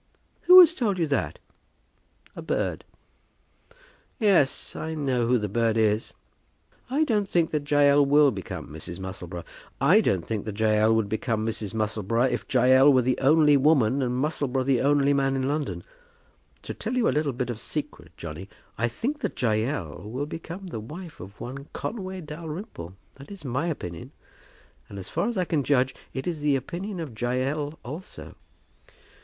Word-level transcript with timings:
"Who 0.47 0.59
has 0.61 0.73
told 0.73 0.97
you 0.97 1.05
that?" 1.05 1.37
"A 2.35 2.41
bird." 2.41 2.85
"Yes; 4.19 4.75
I 4.75 4.95
know 4.95 5.27
who 5.27 5.37
the 5.37 5.47
bird 5.47 5.77
is. 5.77 6.11
I 6.89 7.03
don't 7.03 7.29
think 7.29 7.51
that 7.51 7.69
Jael 7.69 8.03
will 8.03 8.31
become 8.31 8.69
Mrs. 8.69 8.97
Musselboro. 8.99 9.43
I 9.79 10.01
don't 10.01 10.25
think 10.25 10.45
that 10.45 10.59
Jael 10.59 10.91
would 10.95 11.07
become 11.07 11.45
Mrs. 11.45 11.75
Musselboro, 11.75 12.23
if 12.23 12.51
Jael 12.51 12.91
were 12.91 13.03
the 13.03 13.19
only 13.19 13.55
woman, 13.55 14.01
and 14.01 14.15
Musselboro 14.19 14.63
the 14.65 14.81
only 14.81 15.13
man 15.13 15.35
in 15.35 15.47
London. 15.47 15.83
To 16.63 16.73
tell 16.73 16.93
you 16.97 17.07
a 17.07 17.13
little 17.13 17.31
bit 17.31 17.51
of 17.51 17.59
secret, 17.59 18.11
Johnny, 18.17 18.49
I 18.79 18.87
think 18.87 19.19
that 19.19 19.39
Jael 19.39 20.09
will 20.09 20.25
become 20.25 20.65
the 20.65 20.79
wife 20.79 21.19
of 21.19 21.39
one 21.39 21.67
Conway 21.73 22.21
Dalrymple. 22.21 22.95
That 23.17 23.29
is 23.29 23.45
my 23.45 23.67
opinion; 23.67 24.13
and 24.89 24.97
as 24.97 25.09
far 25.09 25.27
as 25.27 25.37
I 25.37 25.45
can 25.45 25.61
judge, 25.63 25.93
it 26.11 26.25
is 26.25 26.39
the 26.41 26.55
opinion 26.55 26.99
of 26.99 27.21
Jael 27.21 27.77
also." 27.85 28.33